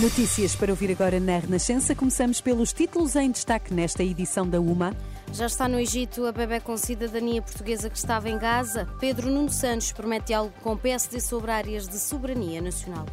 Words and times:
Notícias 0.00 0.54
para 0.54 0.70
ouvir 0.70 0.90
agora 0.90 1.18
na 1.18 1.38
Renascença. 1.38 1.94
Começamos 1.94 2.38
pelos 2.38 2.70
títulos 2.70 3.16
em 3.16 3.30
destaque 3.30 3.72
nesta 3.72 4.04
edição 4.04 4.46
da 4.46 4.60
UMA. 4.60 4.94
Já 5.32 5.46
está 5.46 5.66
no 5.66 5.80
Egito 5.80 6.26
a 6.26 6.32
bebê 6.32 6.60
com 6.60 6.76
cidadania 6.76 7.40
portuguesa 7.40 7.88
que 7.88 7.96
estava 7.96 8.28
em 8.28 8.38
Gaza. 8.38 8.86
Pedro 9.00 9.30
Nuno 9.30 9.48
Santos 9.48 9.92
promete 9.92 10.34
algo 10.34 10.52
com 10.62 10.74
o 10.74 10.78
PSD 10.78 11.18
sobre 11.18 11.50
áreas 11.50 11.88
de 11.88 11.98
soberania 11.98 12.60
nacional. 12.60 13.06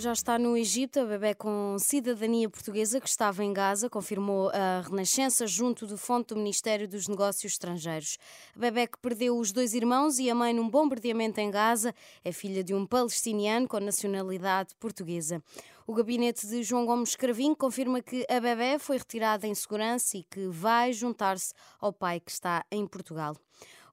Já 0.00 0.12
está 0.12 0.38
no 0.38 0.56
Egito 0.56 1.00
a 1.00 1.04
bebê 1.04 1.34
com 1.34 1.76
cidadania 1.76 2.48
portuguesa 2.48 3.00
que 3.00 3.08
estava 3.08 3.42
em 3.42 3.52
Gaza, 3.52 3.90
confirmou 3.90 4.48
a 4.50 4.80
Renascença 4.88 5.44
junto 5.44 5.88
do 5.88 5.98
fonte 5.98 6.28
do 6.28 6.36
Ministério 6.36 6.86
dos 6.86 7.08
Negócios 7.08 7.54
Estrangeiros. 7.54 8.16
A 8.54 8.60
bebê 8.60 8.86
que 8.86 8.96
perdeu 8.96 9.36
os 9.36 9.50
dois 9.50 9.74
irmãos 9.74 10.20
e 10.20 10.30
a 10.30 10.36
mãe 10.36 10.54
num 10.54 10.70
bombardeamento 10.70 11.40
em 11.40 11.50
Gaza 11.50 11.92
é 12.24 12.30
filha 12.30 12.62
de 12.62 12.72
um 12.72 12.86
palestiniano 12.86 13.66
com 13.66 13.80
nacionalidade 13.80 14.72
portuguesa. 14.78 15.42
O 15.84 15.92
gabinete 15.92 16.46
de 16.46 16.62
João 16.62 16.86
Gomes 16.86 17.16
Cravinho 17.16 17.56
confirma 17.56 18.00
que 18.00 18.24
a 18.30 18.38
bebê 18.38 18.78
foi 18.78 18.98
retirada 18.98 19.48
em 19.48 19.54
segurança 19.54 20.16
e 20.16 20.22
que 20.22 20.46
vai 20.46 20.92
juntar-se 20.92 21.52
ao 21.80 21.92
pai 21.92 22.20
que 22.20 22.30
está 22.30 22.64
em 22.70 22.86
Portugal. 22.86 23.34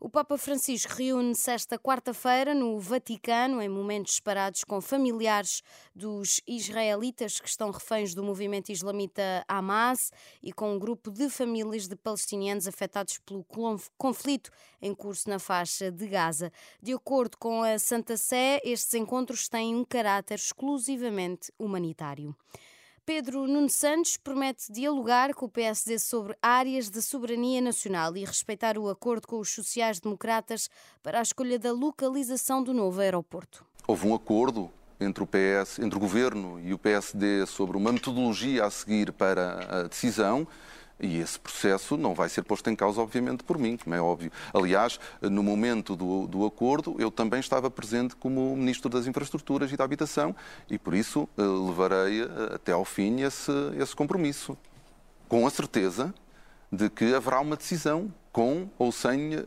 O 0.06 0.09
Papa 0.09 0.38
Francisco 0.38 0.94
reúne-se 0.94 1.50
esta 1.50 1.80
quarta-feira 1.80 2.53
no 2.53 2.80
Vaticano, 2.80 3.59
em 3.59 3.67
momentos 3.67 4.14
separados 4.14 4.64
com 4.64 4.80
familiares 4.80 5.64
dos 5.95 6.39
israelitas 6.45 7.39
que 7.39 7.50
estão 7.50 7.72
reféns 7.72 8.14
do 8.14 8.23
movimento 8.23 8.72
islamita 8.72 9.44
Hamas 9.47 10.12
e 10.44 10.53
com 10.53 10.75
um 10.75 10.78
grupo 10.78 11.09
de 11.09 11.28
famílias 11.28 11.88
de 11.88 11.95
palestinianos 11.95 12.67
afetados 12.67 13.17
pelo 13.25 13.44
conflito 13.97 14.52
em 14.80 14.94
curso 14.94 15.28
na 15.28 15.39
faixa 15.39 15.92
de 15.92 16.06
Gaza. 16.06 16.52
De 16.80 16.94
acordo 16.94 17.36
com 17.40 17.64
a 17.64 17.80
Santa 17.80 18.16
Sé, 18.16 18.62
estes 18.64 18.94
encontros 18.94 19.50
têm 19.50 19.75
um 19.75 19.84
caráter 19.84 20.36
exclusivamente 20.36 21.52
humanitário. 21.58 22.36
Pedro 23.06 23.45
Nuno 23.45 23.70
Santos 23.70 24.17
promete 24.17 24.72
dialogar 24.72 25.31
com 25.36 25.45
o 25.45 25.50
PSD 25.50 26.00
sobre 26.00 26.36
áreas 26.42 26.89
de 26.89 27.03
soberania 27.03 27.62
nacional 27.62 28.17
e 28.17 28.25
respeitar 28.25 28.80
o 28.80 28.89
acordo 28.89 29.28
com 29.28 29.38
os 29.38 29.52
sociais-democratas 29.52 30.72
para 31.03 31.20
a 31.20 31.22
escolha 31.22 31.59
da 31.59 31.72
localização 31.72 32.64
do 32.64 32.73
novo 32.73 33.00
aeroporto. 33.00 33.64
Houve 33.88 34.08
um 34.08 34.16
acordo 34.16 34.72
entre 35.00 35.23
o 35.23 35.28
PS, 35.28 35.78
entre 35.78 35.97
o 35.97 36.00
governo 36.00 36.59
e 36.59 36.73
o 36.73 36.80
PSD 36.80 37.45
sobre 37.45 37.78
uma 37.78 37.92
metodologia 37.92 38.66
a 38.66 38.72
seguir 38.72 39.12
para 39.12 39.81
a 39.81 39.84
decisão 39.84 40.47
e 41.00 41.20
esse 41.20 41.40
processo 41.40 41.98
não 41.98 42.14
vai 42.14 42.30
ser 42.30 42.44
posto 42.44 42.70
em 42.70 42.76
causa, 42.76 43.02
obviamente, 43.02 43.44
por 43.44 43.58
mim, 43.58 43.78
como 43.78 43.96
é 43.96 44.02
óbvio. 44.02 44.32
Aliás, 44.54 45.00
no 45.22 45.44
momento 45.44 45.96
do, 45.96 46.26
do 46.28 46.46
acordo, 46.46 46.96
eu 47.00 47.12
também 47.12 47.40
estava 47.40 47.70
presente 47.70 48.16
como 48.16 48.56
Ministro 48.56 48.90
das 48.90 49.06
Infraestruturas 49.06 49.72
e 49.72 49.78
da 49.78 49.84
Habitação 49.84 50.36
e, 50.69 50.78
por 50.78 50.94
isso, 50.94 51.28
eh, 51.38 51.42
levarei 51.42 52.22
eh, 52.22 52.56
até 52.56 52.72
ao 52.72 52.86
fim 52.86 53.22
esse, 53.22 53.52
esse 53.78 53.96
compromisso. 53.96 54.58
Com 55.28 55.46
a 55.46 55.50
certeza 55.50 56.14
de 56.72 56.90
que 56.90 57.14
haverá 57.14 57.40
uma 57.40 57.56
decisão 57.56 58.14
com 58.31 58.69
ou 58.78 58.92
sem 58.92 59.36
uh, 59.36 59.42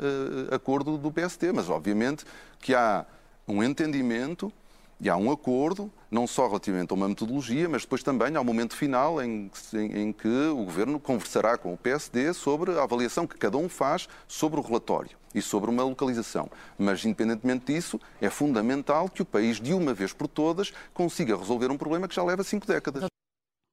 acordo 0.51 0.97
do 0.97 1.13
PSD, 1.13 1.53
mas, 1.53 1.69
obviamente, 1.69 2.25
que 2.59 2.75
há 2.75 3.05
um 3.47 3.63
entendimento 3.63 4.53
e 5.01 5.09
há 5.09 5.17
um 5.17 5.31
acordo, 5.31 5.93
não 6.11 6.27
só 6.27 6.47
relativamente 6.47 6.91
a 6.91 6.95
uma 6.95 7.09
metodologia, 7.09 7.69
mas 7.69 7.83
depois 7.83 8.03
também 8.03 8.35
ao 8.35 8.45
momento 8.45 8.75
final 8.75 9.23
em, 9.23 9.51
em, 9.75 9.99
em, 10.01 10.13
que 10.13 10.29
o 10.29 10.65
Governo 10.65 10.99
conversará 10.99 11.57
com 11.57 11.73
o 11.73 11.77
PSD 11.77 12.33
sobre 12.33 12.73
a 12.79 12.83
avaliação 12.83 13.27
que 13.27 13.37
cada 13.37 13.57
um 13.57 13.69
faz 13.69 14.09
sobre 14.27 14.59
o 14.59 14.63
relatório 14.63 15.17
e 15.35 15.41
sobre 15.41 15.71
uma 15.71 15.85
localização. 15.85 16.51
Mas, 16.77 17.05
independentemente 17.05 17.73
disso, 17.73 18.01
é 18.21 18.29
fundamental 18.29 19.09
que 19.09 19.23
o 19.23 19.27
país, 19.27 19.61
de 19.61 19.73
uma 19.73 19.95
vez 19.95 20.13
por 20.13 20.27
todas, 20.27 20.73
consiga 20.93 21.37
resolver 21.37 21.71
um 21.71 21.79
problema 21.79 22.09
que 22.09 22.15
já 22.15 22.25
leva 22.25 22.43
cinco 22.43 22.67
décadas. 22.67 23.05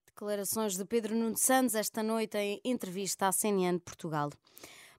Declarações 0.05 0.77
de 0.77 0.85
Pedro 0.85 1.15
Nuno 1.15 1.37
Santos 1.37 1.75
esta 1.75 2.03
noite 2.03 2.37
em 2.37 2.61
entrevista 2.63 3.27
à 3.27 3.31
CNN 3.31 3.77
de 3.77 3.83
Portugal 3.83 4.29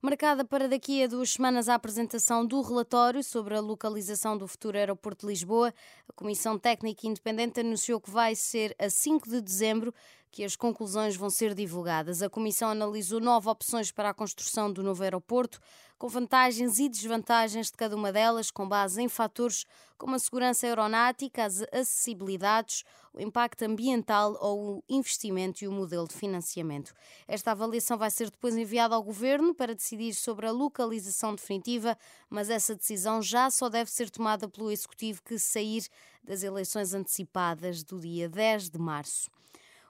marcada 0.07 0.45
para 0.45 0.69
daqui 0.69 1.03
a 1.03 1.09
duas 1.09 1.33
semanas 1.33 1.69
a 1.69 1.75
apresentação 1.75 2.47
do 2.47 2.63
relatório 2.63 3.25
sobre 3.25 3.57
a 3.57 3.61
localização 3.61 4.39
do 4.39 4.47
futuro 4.47 4.79
aeroporto 4.79 5.27
de 5.27 5.33
Lisboa. 5.33 5.75
A 6.09 6.13
Comissão 6.13 6.57
Técnica 6.57 7.09
Independente 7.09 7.59
anunciou 7.59 8.01
que 8.01 8.09
vai 8.09 8.37
ser 8.37 8.73
a 8.79 8.89
5 8.89 9.29
de 9.29 9.41
dezembro 9.41 9.93
que 10.37 10.45
as 10.45 10.55
conclusões 10.55 11.17
vão 11.17 11.31
ser 11.31 11.55
divulgadas. 11.55 12.21
A 12.21 12.29
Comissão 12.29 12.69
analisou 12.69 13.19
nove 13.19 13.49
opções 13.49 13.91
para 13.91 14.11
a 14.11 14.15
construção 14.15 14.71
do 14.71 14.83
novo 14.83 15.03
aeroporto, 15.03 15.59
com 15.97 16.09
vantagens 16.09 16.79
e 16.79 16.91
desvantagens 16.91 17.69
de 17.69 17.73
cada 17.73 17.97
uma 17.97 18.13
delas, 18.13 18.51
com 18.51 18.69
base 18.69 19.01
em 19.01 19.09
fatores 19.09 19.65
como 19.97 20.15
a 20.15 20.19
segurança 20.19 20.67
aeronáutica, 20.67 21.43
as 21.43 21.63
acessibilidades, 21.73 22.85
o 23.15 23.21
impacto 23.23 23.63
ambiental 23.63 24.37
ou 24.39 24.77
o 24.77 24.85
investimento 24.91 25.65
e 25.65 25.69
o 25.69 25.73
modelo 25.73 26.07
de 26.07 26.15
financiamento. 26.15 26.93
Esta 27.27 27.53
avaliação 27.53 27.97
vai 27.97 28.11
ser 28.11 28.31
depois 28.31 28.55
enviada 28.59 28.95
ao 28.95 29.03
Governo 29.03 29.55
para 29.55 29.75
decidir 29.75 30.13
sobre 30.13 30.47
a 30.47 30.53
localização 30.53 31.35
definitiva, 31.35 31.97
mas 32.29 32.51
essa 32.51 32.75
decisão 32.75 33.23
já 33.23 33.49
só 33.51 33.71
deve 33.71 33.91
ser 33.91 34.11
tomada 34.11 34.47
pelo 34.47 34.71
Executivo 34.71 35.23
que 35.23 35.39
sair 35.39 35.87
das 36.23 36.43
eleições 36.43 36.93
antecipadas 36.93 37.83
do 37.83 37.99
dia 37.99 38.29
10 38.29 38.69
de 38.69 38.79
março. 38.79 39.35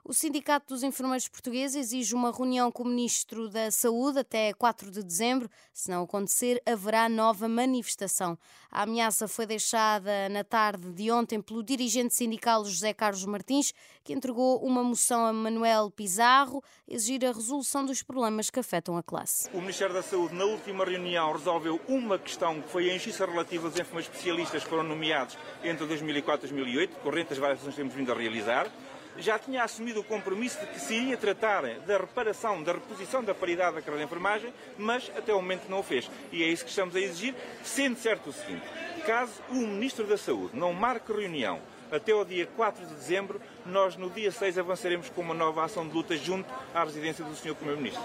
O 0.09 0.13
Sindicato 0.13 0.73
dos 0.73 0.83
Enfermeiros 0.83 1.27
Portugueses 1.27 1.75
exige 1.75 2.15
uma 2.15 2.31
reunião 2.31 2.71
com 2.71 2.83
o 2.83 2.87
Ministro 2.87 3.49
da 3.49 3.69
Saúde 3.69 4.19
até 4.19 4.53
4 4.53 4.89
de 4.89 5.03
dezembro. 5.03 5.49
Se 5.73 5.91
não 5.91 6.03
acontecer, 6.03 6.61
haverá 6.65 7.09
nova 7.09 7.49
manifestação. 7.49 8.39
A 8.71 8.83
ameaça 8.83 9.27
foi 9.27 9.45
deixada 9.45 10.29
na 10.29 10.45
tarde 10.45 10.93
de 10.93 11.11
ontem 11.11 11.41
pelo 11.41 11.61
dirigente 11.61 12.15
sindical 12.15 12.63
José 12.63 12.93
Carlos 12.93 13.25
Martins, 13.25 13.73
que 14.01 14.13
entregou 14.13 14.63
uma 14.63 14.81
moção 14.81 15.25
a 15.25 15.33
Manuel 15.33 15.91
Pizarro, 15.91 16.63
exigir 16.87 17.25
a 17.25 17.33
resolução 17.33 17.85
dos 17.85 18.01
problemas 18.01 18.49
que 18.49 18.61
afetam 18.61 18.95
a 18.95 19.03
classe. 19.03 19.49
O 19.53 19.59
Ministério 19.59 19.93
da 19.93 20.01
Saúde, 20.01 20.33
na 20.35 20.45
última 20.45 20.85
reunião, 20.85 21.33
resolveu 21.33 21.81
uma 21.85 22.17
questão 22.17 22.61
que 22.61 22.69
foi 22.69 22.89
a 22.89 22.93
injustiça 22.93 23.25
relativa 23.25 23.67
aos 23.67 23.77
enfermeiros 23.77 24.09
especialistas 24.09 24.63
que 24.63 24.69
foram 24.69 24.83
nomeados 24.83 25.37
entre 25.61 25.85
2004 25.85 26.47
e 26.47 26.53
2008, 26.53 26.97
corrente 26.99 27.33
as 27.33 27.39
várias 27.39 27.59
que 27.59 27.69
temos 27.73 27.93
vindo 27.93 28.09
a 28.09 28.15
realizar 28.15 28.71
já 29.17 29.37
tinha 29.39 29.63
assumido 29.63 29.99
o 29.99 30.03
compromisso 30.03 30.59
de 30.59 30.67
que 30.67 30.79
se 30.79 30.95
iria 30.95 31.17
tratar 31.17 31.63
da 31.79 31.97
reparação, 31.97 32.61
da 32.63 32.73
reposição 32.73 33.23
da 33.23 33.33
paridade 33.33 33.75
da 33.75 33.81
carreira 33.81 34.05
de 34.05 34.05
enfermagem, 34.05 34.53
mas 34.77 35.11
até 35.15 35.33
o 35.33 35.37
momento 35.37 35.69
não 35.69 35.79
o 35.79 35.83
fez. 35.83 36.09
E 36.31 36.43
é 36.43 36.47
isso 36.47 36.63
que 36.63 36.69
estamos 36.69 36.95
a 36.95 36.99
exigir, 36.99 37.35
sendo 37.63 37.97
certo 37.97 38.29
o 38.29 38.33
seguinte: 38.33 38.65
caso 39.05 39.33
o 39.49 39.55
Ministro 39.55 40.05
da 40.05 40.17
Saúde 40.17 40.57
não 40.57 40.73
marque 40.73 41.11
reunião 41.11 41.59
até 41.91 42.13
o 42.13 42.23
dia 42.25 42.45
4 42.45 42.85
de 42.85 42.93
dezembro, 42.93 43.41
nós 43.65 43.95
no 43.95 44.09
dia 44.09 44.31
6 44.31 44.57
avançaremos 44.57 45.09
com 45.09 45.21
uma 45.21 45.33
nova 45.33 45.63
ação 45.63 45.87
de 45.87 45.93
luta 45.93 46.17
junto 46.17 46.53
à 46.73 46.83
residência 46.83 47.23
do 47.23 47.35
Sr. 47.35 47.55
Primeiro-Ministro. 47.55 48.03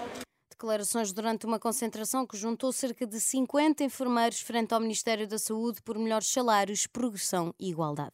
Declarações 0.49 1.11
durante 1.11 1.45
uma 1.45 1.59
concentração 1.59 2.25
que 2.25 2.37
juntou 2.37 2.71
cerca 2.71 3.05
de 3.05 3.19
50 3.19 3.83
enfermeiros 3.83 4.39
frente 4.39 4.73
ao 4.73 4.79
Ministério 4.79 5.27
da 5.27 5.37
Saúde 5.37 5.81
por 5.81 5.97
melhores 5.97 6.31
salários, 6.31 6.87
progressão 6.87 7.53
e 7.59 7.69
igualdade. 7.69 8.13